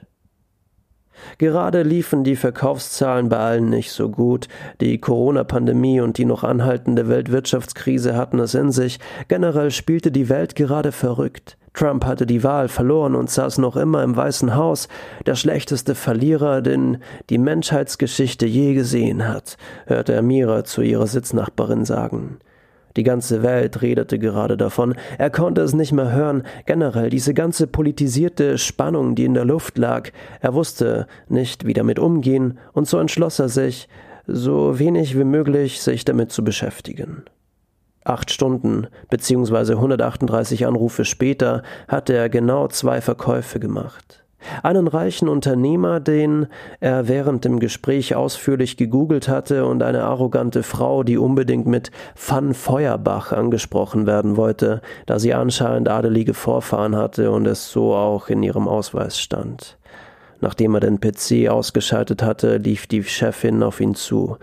Gerade 1.36 1.82
liefen 1.82 2.24
die 2.24 2.34
Verkaufszahlen 2.34 3.28
bei 3.28 3.36
allen 3.36 3.68
nicht 3.68 3.90
so 3.90 4.08
gut. 4.08 4.48
Die 4.80 4.98
Corona-Pandemie 4.98 6.00
und 6.00 6.16
die 6.16 6.24
noch 6.24 6.42
anhaltende 6.42 7.06
Weltwirtschaftskrise 7.10 8.16
hatten 8.16 8.38
es 8.38 8.54
in 8.54 8.72
sich. 8.72 8.98
Generell 9.28 9.72
spielte 9.72 10.10
die 10.10 10.30
Welt 10.30 10.56
gerade 10.56 10.90
verrückt. 10.90 11.58
Trump 11.78 12.04
hatte 12.04 12.26
die 12.26 12.42
Wahl 12.42 12.66
verloren 12.66 13.14
und 13.14 13.30
saß 13.30 13.58
noch 13.58 13.76
immer 13.76 14.02
im 14.02 14.16
Weißen 14.16 14.56
Haus, 14.56 14.88
der 15.26 15.36
schlechteste 15.36 15.94
Verlierer, 15.94 16.60
den 16.60 16.98
die 17.30 17.38
Menschheitsgeschichte 17.38 18.46
je 18.46 18.74
gesehen 18.74 19.28
hat, 19.28 19.56
hörte 19.86 20.18
Amira 20.18 20.64
zu 20.64 20.82
ihrer 20.82 21.06
Sitznachbarin 21.06 21.84
sagen. 21.84 22.38
Die 22.96 23.04
ganze 23.04 23.44
Welt 23.44 23.80
redete 23.80 24.18
gerade 24.18 24.56
davon, 24.56 24.96
er 25.18 25.30
konnte 25.30 25.60
es 25.60 25.72
nicht 25.72 25.92
mehr 25.92 26.10
hören, 26.10 26.42
generell 26.66 27.10
diese 27.10 27.32
ganze 27.32 27.68
politisierte 27.68 28.58
Spannung, 28.58 29.14
die 29.14 29.26
in 29.26 29.34
der 29.34 29.44
Luft 29.44 29.78
lag, 29.78 30.10
er 30.40 30.54
wusste 30.54 31.06
nicht, 31.28 31.64
wie 31.64 31.74
damit 31.74 32.00
umgehen, 32.00 32.58
und 32.72 32.88
so 32.88 32.98
entschloss 32.98 33.38
er 33.38 33.50
sich, 33.50 33.88
so 34.26 34.80
wenig 34.80 35.16
wie 35.16 35.22
möglich 35.22 35.80
sich 35.80 36.04
damit 36.04 36.32
zu 36.32 36.42
beschäftigen. 36.42 37.22
Acht 38.08 38.30
Stunden 38.30 38.86
bzw. 39.10 39.74
138 39.74 40.66
Anrufe 40.66 41.04
später 41.04 41.62
hatte 41.88 42.14
er 42.14 42.30
genau 42.30 42.66
zwei 42.68 43.02
Verkäufe 43.02 43.60
gemacht. 43.60 44.24
Einen 44.62 44.88
reichen 44.88 45.28
Unternehmer, 45.28 46.00
den 46.00 46.46
er 46.80 47.06
während 47.06 47.44
dem 47.44 47.58
Gespräch 47.58 48.14
ausführlich 48.14 48.78
gegoogelt 48.78 49.28
hatte, 49.28 49.66
und 49.66 49.82
eine 49.82 50.04
arrogante 50.04 50.62
Frau, 50.62 51.02
die 51.02 51.18
unbedingt 51.18 51.66
mit 51.66 51.90
Van 52.16 52.54
Feuerbach 52.54 53.32
angesprochen 53.32 54.06
werden 54.06 54.38
wollte, 54.38 54.80
da 55.04 55.18
sie 55.18 55.34
anscheinend 55.34 55.90
adelige 55.90 56.32
Vorfahren 56.32 56.96
hatte 56.96 57.30
und 57.30 57.46
es 57.46 57.70
so 57.70 57.94
auch 57.94 58.30
in 58.30 58.42
ihrem 58.42 58.68
Ausweis 58.68 59.20
stand. 59.20 59.76
Nachdem 60.40 60.74
er 60.74 60.80
den 60.80 60.98
PC 60.98 61.50
ausgeschaltet 61.50 62.22
hatte, 62.22 62.56
lief 62.56 62.86
die 62.86 63.04
Chefin 63.04 63.62
auf 63.62 63.80
ihn 63.80 63.94
zu. 63.94 64.38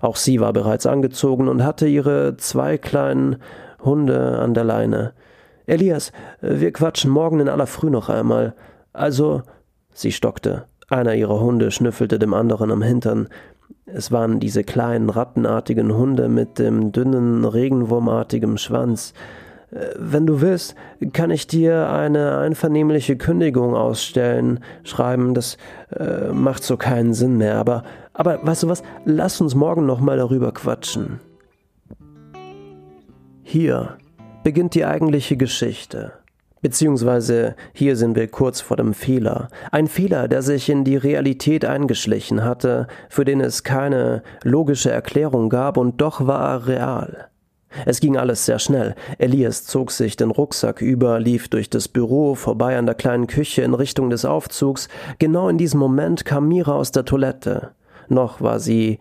Auch 0.00 0.16
sie 0.16 0.40
war 0.40 0.52
bereits 0.52 0.86
angezogen 0.86 1.48
und 1.48 1.64
hatte 1.64 1.86
ihre 1.86 2.36
zwei 2.36 2.78
kleinen 2.78 3.36
Hunde 3.82 4.38
an 4.38 4.54
der 4.54 4.64
Leine. 4.64 5.12
Elias, 5.66 6.12
wir 6.40 6.72
quatschen 6.72 7.10
morgen 7.10 7.40
in 7.40 7.48
aller 7.48 7.66
Früh 7.66 7.90
noch 7.90 8.08
einmal. 8.08 8.54
Also, 8.92 9.42
sie 9.92 10.12
stockte. 10.12 10.64
Einer 10.88 11.14
ihrer 11.14 11.40
Hunde 11.40 11.70
schnüffelte 11.70 12.18
dem 12.18 12.34
anderen 12.34 12.70
am 12.72 12.82
Hintern. 12.82 13.28
Es 13.86 14.10
waren 14.10 14.40
diese 14.40 14.64
kleinen 14.64 15.10
rattenartigen 15.10 15.94
Hunde 15.94 16.28
mit 16.28 16.58
dem 16.58 16.92
dünnen, 16.92 17.44
regenwurmartigen 17.44 18.58
Schwanz. 18.58 19.14
Wenn 19.96 20.26
du 20.26 20.40
willst, 20.40 20.74
kann 21.12 21.30
ich 21.30 21.46
dir 21.46 21.90
eine 21.90 22.38
einvernehmliche 22.38 23.16
Kündigung 23.16 23.76
ausstellen, 23.76 24.60
schreiben, 24.82 25.32
das 25.32 25.58
äh, 25.96 26.32
macht 26.32 26.64
so 26.64 26.76
keinen 26.76 27.14
Sinn 27.14 27.36
mehr, 27.36 27.54
aber, 27.54 27.84
aber 28.20 28.38
weißt 28.42 28.64
du 28.64 28.68
was, 28.68 28.82
lass 29.06 29.40
uns 29.40 29.54
morgen 29.54 29.86
nochmal 29.86 30.18
darüber 30.18 30.52
quatschen. 30.52 31.20
Hier 33.42 33.96
beginnt 34.44 34.74
die 34.74 34.84
eigentliche 34.84 35.38
Geschichte. 35.38 36.12
Beziehungsweise 36.60 37.56
hier 37.72 37.96
sind 37.96 38.16
wir 38.16 38.28
kurz 38.28 38.60
vor 38.60 38.76
dem 38.76 38.92
Fehler. 38.92 39.48
Ein 39.72 39.86
Fehler, 39.86 40.28
der 40.28 40.42
sich 40.42 40.68
in 40.68 40.84
die 40.84 40.98
Realität 40.98 41.64
eingeschlichen 41.64 42.44
hatte, 42.44 42.88
für 43.08 43.24
den 43.24 43.40
es 43.40 43.62
keine 43.62 44.22
logische 44.44 44.90
Erklärung 44.90 45.48
gab 45.48 45.78
und 45.78 46.02
doch 46.02 46.26
war 46.26 46.46
er 46.46 46.66
real. 46.66 47.28
Es 47.86 48.00
ging 48.00 48.18
alles 48.18 48.44
sehr 48.44 48.58
schnell. 48.58 48.96
Elias 49.16 49.64
zog 49.64 49.92
sich 49.92 50.16
den 50.16 50.30
Rucksack 50.30 50.82
über, 50.82 51.20
lief 51.20 51.48
durch 51.48 51.70
das 51.70 51.88
Büro, 51.88 52.34
vorbei 52.34 52.76
an 52.76 52.84
der 52.84 52.96
kleinen 52.96 53.28
Küche 53.28 53.62
in 53.62 53.72
Richtung 53.72 54.10
des 54.10 54.26
Aufzugs. 54.26 54.88
Genau 55.18 55.48
in 55.48 55.56
diesem 55.56 55.80
Moment 55.80 56.26
kam 56.26 56.48
Mira 56.48 56.74
aus 56.74 56.92
der 56.92 57.06
Toilette. 57.06 57.70
Noch 58.10 58.40
war 58.40 58.58
sie 58.58 58.98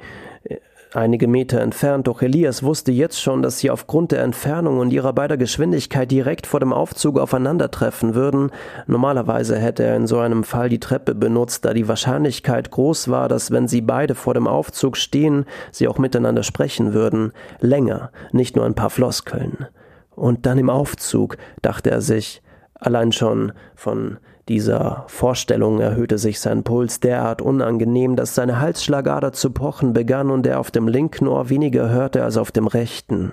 einige 0.94 1.28
Meter 1.28 1.62
entfernt, 1.62 2.08
doch 2.08 2.22
Elias 2.22 2.64
wusste 2.64 2.92
jetzt 2.92 3.22
schon, 3.22 3.42
dass 3.42 3.60
sie 3.60 3.70
aufgrund 3.70 4.12
der 4.12 4.24
Entfernung 4.24 4.80
und 4.80 4.92
ihrer 4.92 5.14
beider 5.14 5.38
Geschwindigkeit 5.38 6.10
direkt 6.10 6.48
vor 6.48 6.60
dem 6.60 6.74
Aufzug 6.74 7.20
aufeinandertreffen 7.20 8.16
würden. 8.16 8.52
Normalerweise 8.88 9.58
hätte 9.58 9.84
er 9.84 9.96
in 9.96 10.08
so 10.08 10.20
einem 10.20 10.44
Fall 10.44 10.70
die 10.70 10.80
Treppe 10.80 11.14
benutzt, 11.14 11.66
da 11.66 11.74
die 11.74 11.88
Wahrscheinlichkeit 11.88 12.72
groß 12.72 13.10
war, 13.10 13.28
dass 13.28 13.52
wenn 13.52 13.68
sie 13.68 13.82
beide 13.82 14.16
vor 14.16 14.34
dem 14.34 14.48
Aufzug 14.48 14.98
stehen, 14.98 15.46
sie 15.72 15.88
auch 15.88 15.98
miteinander 15.98 16.44
sprechen 16.44 16.94
würden. 16.94 17.34
Länger, 17.60 18.12
nicht 18.32 18.56
nur 18.56 18.66
ein 18.66 18.76
paar 18.76 18.90
Floskeln. 18.90 19.68
Und 20.16 20.46
dann 20.46 20.58
im 20.58 20.70
Aufzug, 20.70 21.38
dachte 21.62 21.92
er 21.92 22.02
sich, 22.02 22.42
allein 22.74 23.12
schon 23.12 23.52
von 23.76 24.18
dieser 24.50 25.06
Vorstellung 25.08 25.80
erhöhte 25.80 26.18
sich 26.18 26.40
sein 26.40 26.64
Puls 26.64 27.00
derart 27.00 27.42
unangenehm, 27.42 28.16
dass 28.16 28.34
seine 28.36 28.60
Halsschlagader 28.60 29.32
zu 29.32 29.52
pochen 29.52 29.94
begann 29.94 30.32
und 30.32 30.46
er 30.48 30.60
auf 30.60 30.72
dem 30.72 30.88
linken 30.88 31.28
Ohr 31.28 31.50
weniger 31.50 31.90
hörte 31.90 32.24
als 32.24 32.36
auf 32.36 32.52
dem 32.52 32.66
rechten. 32.66 33.32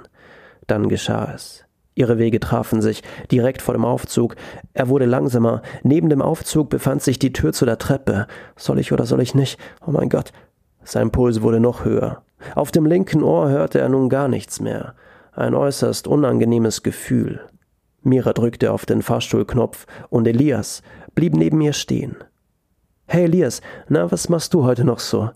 Dann 0.67 0.89
geschah 0.91 1.33
es. 1.35 1.65
Ihre 1.95 2.19
Wege 2.19 2.39
trafen 2.39 2.83
sich 2.83 3.03
direkt 3.33 3.63
vor 3.63 3.73
dem 3.73 3.87
Aufzug. 3.87 4.37
Er 4.75 4.89
wurde 4.89 5.07
langsamer. 5.07 5.63
Neben 5.83 6.11
dem 6.11 6.21
Aufzug 6.21 6.69
befand 6.69 7.03
sich 7.03 7.19
die 7.19 7.33
Tür 7.33 7.55
zu 7.55 7.65
der 7.65 7.79
Treppe. 7.79 8.27
Soll 8.55 8.79
ich 8.79 8.93
oder 8.93 9.07
soll 9.07 9.23
ich 9.23 9.35
nicht? 9.35 9.59
Oh 9.87 9.93
mein 9.93 10.11
Gott. 10.11 10.33
Sein 10.85 11.11
Puls 11.11 11.41
wurde 11.41 11.61
noch 11.61 11.87
höher. 11.87 12.23
Auf 12.55 12.71
dem 12.71 12.85
linken 12.85 13.23
Ohr 13.23 13.49
hörte 13.49 13.81
er 13.81 13.89
nun 13.89 14.11
gar 14.11 14.29
nichts 14.29 14.61
mehr. 14.61 14.95
Ein 15.33 15.55
äußerst 15.55 16.07
unangenehmes 16.07 16.83
Gefühl. 16.83 17.41
Mira 18.03 18.35
drückte 18.35 18.71
auf 18.71 18.87
den 18.87 19.03
Fahrstuhlknopf 19.03 19.87
und 20.11 20.29
Elias 20.29 20.83
blieb 21.17 21.35
neben 21.35 21.61
ihr 21.61 21.73
stehen. 21.73 22.15
Hey 23.09 23.25
Elias, 23.25 23.61
na, 23.89 24.13
was 24.13 24.29
machst 24.29 24.55
du 24.55 24.63
heute 24.63 24.85
noch 24.85 25.01
so? 25.01 25.31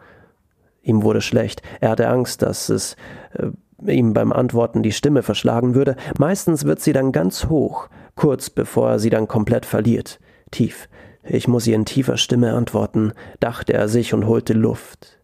Ihm 0.83 1.03
wurde 1.03 1.21
schlecht. 1.21 1.63
Er 1.81 1.91
hatte 1.91 2.09
Angst, 2.09 2.43
dass 2.43 2.69
es 2.69 2.97
äh, 3.33 3.49
ihm 3.93 4.13
beim 4.13 4.33
Antworten 4.33 4.83
die 4.83 4.93
Stimme 4.93 5.23
verschlagen 5.23 5.75
würde. 5.75 5.97
Meistens 6.19 6.65
wird 6.65 6.81
sie 6.81 6.93
dann 6.93 7.13
ganz 7.13 7.47
hoch, 7.47 7.89
kurz 8.15 8.51
bevor 8.51 8.91
er 8.91 8.99
sie 8.99 9.11
dann 9.11 9.27
komplett 9.27 9.67
verliert. 9.67 10.21
Tief. 10.51 10.89
Ich 11.23 11.49
muss 11.49 11.67
ihr 11.67 11.77
in 11.77 11.85
tiefer 11.85 12.17
Stimme 12.17 12.55
antworten, 12.55 13.13
dachte 13.41 13.73
er 13.73 13.89
sich 13.89 14.15
und 14.15 14.27
holte 14.27 14.53
Luft. 14.53 15.19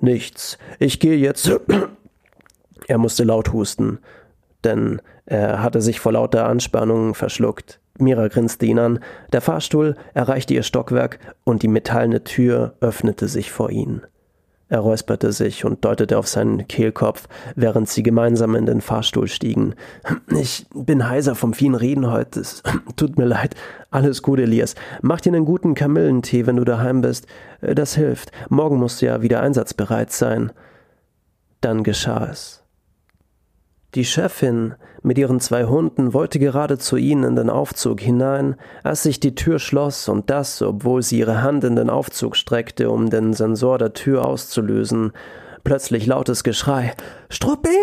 Nichts. 0.00 0.58
Ich 0.78 1.00
gehe 1.00 1.16
jetzt. 1.16 1.50
er 2.88 2.98
musste 2.98 3.24
laut 3.24 3.52
husten, 3.52 3.98
denn 4.64 5.00
er 5.26 5.62
hatte 5.62 5.80
sich 5.80 6.00
vor 6.00 6.12
lauter 6.12 6.46
Anspannung 6.46 7.14
verschluckt. 7.14 7.81
Mira 7.98 8.28
grinste 8.28 8.66
ihn 8.66 8.78
an. 8.78 9.00
Der 9.32 9.40
Fahrstuhl 9.40 9.96
erreichte 10.14 10.54
ihr 10.54 10.62
Stockwerk 10.62 11.18
und 11.44 11.62
die 11.62 11.68
metallene 11.68 12.24
Tür 12.24 12.74
öffnete 12.80 13.28
sich 13.28 13.50
vor 13.50 13.70
ihnen. 13.70 14.02
Er 14.72 14.80
räusperte 14.80 15.32
sich 15.32 15.66
und 15.66 15.84
deutete 15.84 16.16
auf 16.16 16.26
seinen 16.26 16.66
Kehlkopf, 16.66 17.28
während 17.54 17.90
sie 17.90 18.02
gemeinsam 18.02 18.54
in 18.54 18.64
den 18.64 18.80
Fahrstuhl 18.80 19.28
stiegen. 19.28 19.74
Ich 20.30 20.64
bin 20.74 21.10
heiser 21.10 21.34
vom 21.34 21.52
vielen 21.52 21.74
Reden 21.74 22.10
heute. 22.10 22.40
Es 22.40 22.62
tut 22.96 23.18
mir 23.18 23.26
leid. 23.26 23.54
Alles 23.90 24.22
gut, 24.22 24.38
Elias. 24.38 24.74
Mach 25.02 25.20
dir 25.20 25.34
einen 25.34 25.44
guten 25.44 25.74
Kamillentee, 25.74 26.46
wenn 26.46 26.56
du 26.56 26.64
daheim 26.64 27.02
bist. 27.02 27.26
Das 27.60 27.94
hilft. 27.96 28.32
Morgen 28.48 28.78
musst 28.78 29.02
du 29.02 29.06
ja 29.06 29.20
wieder 29.20 29.42
einsatzbereit 29.42 30.10
sein. 30.10 30.52
Dann 31.60 31.82
geschah 31.82 32.28
es. 32.30 32.61
Die 33.94 34.06
Chefin 34.06 34.74
mit 35.02 35.18
ihren 35.18 35.38
zwei 35.38 35.64
Hunden 35.64 36.14
wollte 36.14 36.38
gerade 36.38 36.78
zu 36.78 36.96
ihnen 36.96 37.24
in 37.24 37.36
den 37.36 37.50
Aufzug 37.50 38.00
hinein, 38.00 38.56
als 38.82 39.02
sich 39.02 39.20
die 39.20 39.34
Tür 39.34 39.58
schloss 39.58 40.08
und 40.08 40.30
das, 40.30 40.62
obwohl 40.62 41.02
sie 41.02 41.18
ihre 41.18 41.42
Hand 41.42 41.62
in 41.64 41.76
den 41.76 41.90
Aufzug 41.90 42.36
streckte, 42.36 42.90
um 42.90 43.10
den 43.10 43.34
Sensor 43.34 43.76
der 43.76 43.92
Tür 43.92 44.24
auszulösen. 44.24 45.12
Plötzlich 45.62 46.06
lautes 46.06 46.42
Geschrei. 46.42 46.94
Struppi! 47.28 47.76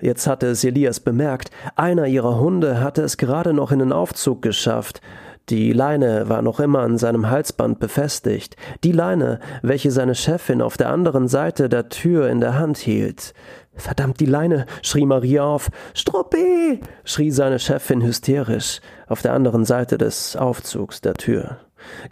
Jetzt 0.00 0.26
hatte 0.26 0.46
es 0.46 0.64
Elias 0.64 1.00
bemerkt. 1.00 1.50
Einer 1.76 2.06
ihrer 2.06 2.40
Hunde 2.40 2.80
hatte 2.80 3.02
es 3.02 3.18
gerade 3.18 3.52
noch 3.52 3.72
in 3.72 3.80
den 3.80 3.92
Aufzug 3.92 4.40
geschafft. 4.40 5.02
Die 5.50 5.72
Leine 5.72 6.28
war 6.28 6.42
noch 6.42 6.60
immer 6.60 6.78
an 6.78 6.96
seinem 6.96 7.28
Halsband 7.28 7.80
befestigt. 7.80 8.54
Die 8.84 8.92
Leine, 8.92 9.40
welche 9.62 9.90
seine 9.90 10.14
Chefin 10.14 10.62
auf 10.62 10.76
der 10.76 10.90
anderen 10.90 11.26
Seite 11.26 11.68
der 11.68 11.88
Tür 11.88 12.28
in 12.28 12.40
der 12.40 12.56
Hand 12.56 12.78
hielt. 12.78 13.34
Verdammt, 13.74 14.20
die 14.20 14.26
Leine, 14.26 14.66
schrie 14.82 15.06
Maria 15.06 15.42
auf. 15.42 15.68
Struppi! 15.92 16.78
schrie 17.02 17.32
seine 17.32 17.58
Chefin 17.58 18.00
hysterisch 18.00 18.80
auf 19.08 19.22
der 19.22 19.32
anderen 19.32 19.64
Seite 19.64 19.98
des 19.98 20.36
Aufzugs 20.36 21.00
der 21.00 21.14
Tür. 21.14 21.58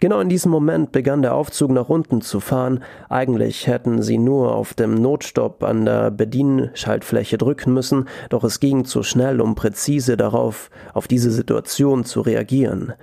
Genau 0.01 0.19
in 0.19 0.27
diesem 0.27 0.51
Moment 0.51 0.91
begann 0.91 1.21
der 1.21 1.35
Aufzug 1.35 1.71
nach 1.71 1.87
unten 1.87 2.19
zu 2.19 2.41
fahren. 2.41 2.83
Eigentlich 3.07 3.67
hätten 3.67 4.01
sie 4.01 4.17
nur 4.17 4.53
auf 4.53 4.73
dem 4.73 4.95
Notstopp 4.95 5.63
an 5.63 5.85
der 5.85 6.11
Bedienschaltfläche 6.11 7.37
drücken 7.37 7.73
müssen, 7.73 8.09
doch 8.29 8.43
es 8.43 8.59
ging 8.59 8.83
zu 8.83 9.01
schnell, 9.03 9.39
um 9.39 9.55
präzise 9.55 10.17
darauf, 10.17 10.69
auf 10.93 11.07
diese 11.07 11.31
Situation 11.31 12.03
zu 12.03 12.19
reagieren. 12.19 12.93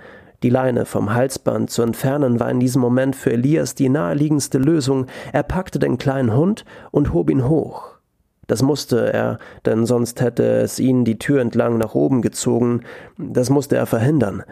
Die 0.43 0.49
Leine 0.49 0.85
vom 0.85 1.13
Halsband 1.13 1.71
zu 1.71 1.81
entfernen 1.81 2.39
war 2.39 2.49
in 2.51 2.59
diesem 2.59 2.81
Moment 2.81 3.15
für 3.15 3.31
Elias 3.31 3.73
die 3.73 3.89
naheliegendste 3.89 4.59
Lösung. 4.59 5.07
Er 5.33 5.43
packte 5.43 5.79
den 5.79 5.97
kleinen 5.97 6.35
Hund 6.35 6.63
und 6.91 7.11
hob 7.11 7.29
ihn 7.29 7.47
hoch. 7.47 7.97
Das 8.45 8.61
musste 8.61 9.11
er, 9.11 9.39
denn 9.65 9.85
sonst 9.85 10.21
hätte 10.21 10.43
es 10.43 10.79
ihn 10.79 11.05
die 11.05 11.19
Tür 11.19 11.41
entlang 11.41 11.77
nach 11.77 11.95
oben 11.95 12.21
gezogen. 12.21 12.83
Das 13.17 13.49
musste 13.49 13.75
er 13.75 13.85
verhindern. 13.85 14.43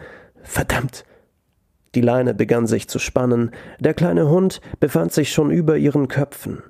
Verdammt! 0.42 1.04
Die 1.94 2.02
Leine 2.02 2.34
begann 2.34 2.66
sich 2.66 2.88
zu 2.88 2.98
spannen. 2.98 3.52
Der 3.80 3.94
kleine 3.94 4.28
Hund 4.28 4.60
befand 4.80 5.12
sich 5.12 5.32
schon 5.32 5.50
über 5.50 5.78
ihren 5.78 6.08
Köpfen. 6.08 6.62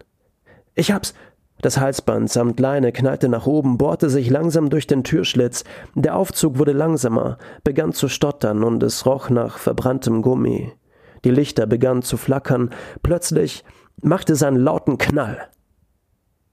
Ich 0.75 0.93
hab's! 0.93 1.15
Das 1.67 1.81
Halsband 1.81 2.31
samt 2.31 2.61
Leine 2.61 2.93
knallte 2.93 3.29
nach 3.29 3.45
oben, 3.45 3.77
bohrte 3.77 4.09
sich 4.09 4.31
langsam 4.31 4.71
durch 4.71 4.87
den 4.87 5.03
Türschlitz. 5.03 5.65
Der 5.97 6.15
Aufzug 6.15 6.61
wurde 6.61 6.71
langsamer, 6.71 7.39
begann 7.65 7.93
zu 7.93 8.07
stottern 8.07 8.63
und 8.63 8.85
es 8.85 9.05
roch 9.05 9.31
nach 9.31 9.59
verbranntem 9.59 10.23
Gummi. 10.23 10.73
Die 11.25 11.33
Lichter 11.33 11.67
begannen 11.67 12.03
zu 12.03 12.19
flackern. 12.19 12.71
Plötzlich 13.03 13.65
machte 14.01 14.35
es 14.35 14.45
einen 14.45 14.59
lauten 14.59 14.97
Knall. 14.97 15.39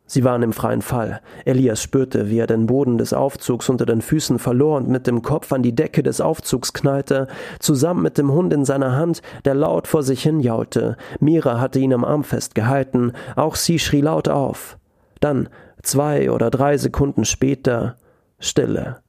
Sie 0.08 0.24
waren 0.24 0.41
im 0.41 0.51
freien 0.51 0.82
Fall. 0.82 1.22
Elias 1.46 1.84
spürte, 1.84 2.32
wie 2.32 2.39
er 2.39 2.48
den 2.48 2.65
Boden 2.65 2.98
des 2.98 3.13
Aufzugs 3.13 3.70
unter 3.70 3.86
den 3.86 4.01
Füßen 4.01 4.39
verlor 4.39 4.77
und 4.77 4.89
mit 4.89 5.05
dem 5.05 5.22
Kopf 5.22 5.53
an 5.53 5.62
die 5.62 5.75
Decke 5.75 6.01
des 6.01 6.22
Aufzugs 6.22 6.74
knallte, 6.74 7.27
zusammen 7.60 8.01
mit 8.01 8.17
dem 8.17 8.32
Hund 8.32 8.51
in 8.51 8.65
seiner 8.65 8.96
Hand, 8.96 9.22
der 9.46 9.53
laut 9.53 9.88
vor 9.88 10.01
sich 10.01 10.24
hin 10.24 10.39
jaulte. 10.39 10.98
Mira 11.20 11.60
hatte 11.60 11.77
ihn 11.77 11.93
am 11.93 12.03
Arm 12.03 12.24
festgehalten, 12.24 13.12
auch 13.36 13.53
sie 13.53 13.77
schrie 13.77 14.01
laut 14.01 14.27
auf. 14.27 14.79
Dann, 15.24 15.48
zwei 15.82 16.30
oder 16.32 16.50
drei 16.51 16.77
Sekunden 16.77 17.24
später, 17.24 17.96
Stille. 18.39 19.01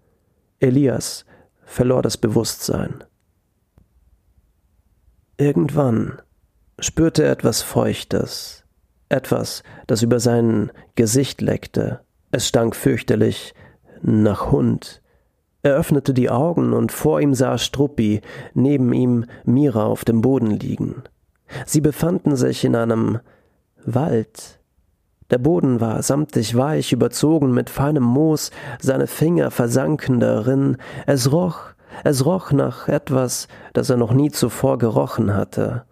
Elias 0.61 1.25
verlor 1.64 2.02
das 2.02 2.16
Bewusstsein. 2.16 3.02
Irgendwann 5.38 6.23
spürte 6.78 7.25
er 7.25 7.33
etwas 7.33 7.62
Feuchtes, 7.62 8.64
etwas, 9.09 9.64
das 9.88 10.02
über 10.02 10.21
sein 10.21 10.71
Gesicht 10.94 11.40
leckte. 11.40 12.00
Es 12.30 12.47
stank 12.47 12.76
fürchterlich 12.76 13.52
nach 14.00 14.52
Hund. 14.52 15.02
Er 15.64 15.75
öffnete 15.75 16.14
die 16.14 16.30
Augen 16.30 16.75
und 16.75 16.92
vor 16.92 17.21
ihm 17.21 17.35
sah 17.35 17.59
Struppi, 17.59 18.21
neben 18.52 18.92
ihm 18.92 19.26
Mira 19.44 19.85
auf 19.87 20.04
dem 20.04 20.21
Boden 20.21 20.52
liegen. 20.52 21.02
Sie 21.66 21.80
befanden 21.80 22.37
sich 22.37 22.64
in 22.64 22.76
einem 22.76 23.18
Wald. 23.85 24.61
Der 25.31 25.38
Boden 25.38 25.81
war 25.81 26.02
samtig 26.02 26.57
weich, 26.57 26.93
überzogen 26.93 27.52
mit 27.52 27.71
feinem 27.71 28.02
Moos, 28.02 28.50
seine 28.81 29.07
Finger 29.07 29.50
versanken 29.50 30.21
darin. 30.21 30.76
Es 31.07 31.33
roch, 31.33 31.61
es 32.04 32.26
roch 32.26 32.52
nach 32.52 32.88
etwas, 32.88 33.49
das 33.73 33.88
er 33.88 33.97
noch 33.97 34.12
nie 34.12 34.31
zuvor 34.31 34.78
gerochen 34.78 35.35
hatte. 35.35 35.85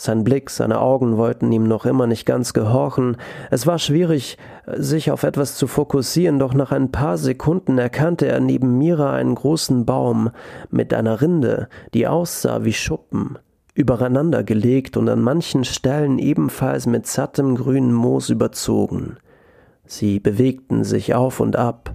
Sein 0.00 0.22
Blick, 0.22 0.48
seine 0.50 0.80
Augen 0.80 1.16
wollten 1.16 1.50
ihm 1.50 1.64
noch 1.64 1.84
immer 1.84 2.06
nicht 2.06 2.24
ganz 2.24 2.52
gehorchen. 2.52 3.16
Es 3.50 3.66
war 3.66 3.80
schwierig, 3.80 4.38
sich 4.76 5.10
auf 5.10 5.24
etwas 5.24 5.56
zu 5.56 5.66
fokussieren, 5.66 6.38
doch 6.38 6.54
nach 6.54 6.70
ein 6.70 6.92
paar 6.92 7.18
Sekunden 7.18 7.78
erkannte 7.78 8.26
er 8.26 8.38
neben 8.38 8.78
Mira 8.78 9.14
einen 9.14 9.34
großen 9.34 9.86
Baum 9.86 10.30
mit 10.70 10.94
einer 10.94 11.20
Rinde, 11.20 11.68
die 11.94 12.06
aussah 12.06 12.62
wie 12.62 12.74
Schuppen, 12.74 13.40
übereinander 13.78 14.42
gelegt 14.42 14.96
und 14.96 15.08
an 15.08 15.22
manchen 15.22 15.64
Stellen 15.64 16.18
ebenfalls 16.18 16.86
mit 16.86 17.06
sattem 17.06 17.54
grünen 17.54 17.92
Moos 17.92 18.28
überzogen. 18.28 19.18
Sie 19.86 20.18
bewegten 20.18 20.82
sich 20.82 21.14
auf 21.14 21.38
und 21.38 21.54
ab. 21.54 21.94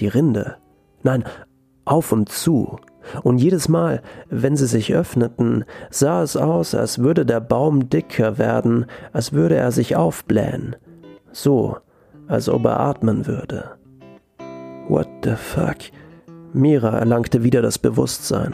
Die 0.00 0.06
Rinde. 0.06 0.56
Nein, 1.02 1.24
auf 1.86 2.12
und 2.12 2.28
zu. 2.28 2.78
Und 3.22 3.38
jedes 3.38 3.70
Mal, 3.70 4.02
wenn 4.28 4.54
sie 4.54 4.66
sich 4.66 4.92
öffneten, 4.92 5.64
sah 5.88 6.22
es 6.22 6.36
aus, 6.36 6.74
als 6.74 6.98
würde 6.98 7.24
der 7.24 7.40
Baum 7.40 7.88
dicker 7.88 8.36
werden, 8.36 8.84
als 9.14 9.32
würde 9.32 9.56
er 9.56 9.72
sich 9.72 9.96
aufblähen. 9.96 10.76
So, 11.32 11.78
als 12.26 12.50
ob 12.50 12.66
er 12.66 12.80
atmen 12.80 13.26
würde. 13.26 13.70
What 14.88 15.08
the 15.24 15.36
fuck? 15.36 15.78
Mira 16.52 16.98
erlangte 16.98 17.42
wieder 17.42 17.62
das 17.62 17.78
Bewusstsein. 17.78 18.52